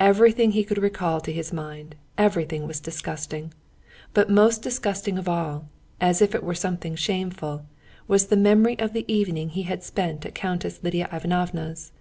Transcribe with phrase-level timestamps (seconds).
[0.00, 3.54] Everything he could recall to his mind, everything was disgusting;
[4.12, 5.68] but most disgusting of all,
[6.00, 7.64] as if it were something shameful,
[8.08, 11.92] was the memory of the evening he had spent at Countess Lidia Ivanovna's.